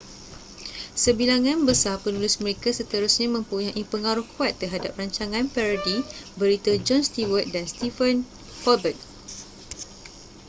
sebilangan 1.03 1.59
besar 1.69 1.95
penulis 2.03 2.35
mereka 2.43 2.69
seterusnya 2.79 3.27
mempunyai 3.35 3.83
pengaruh 3.91 4.25
kuat 4.33 4.53
terhadap 4.61 4.91
rancangan 4.99 5.45
parodi 5.53 5.97
berita 6.39 6.73
jon 6.85 7.01
stewart 7.07 7.45
dan 7.55 7.65
stephen 7.71 8.15
colbert 8.65 8.97